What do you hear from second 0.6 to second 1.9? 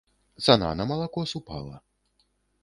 на малако супала.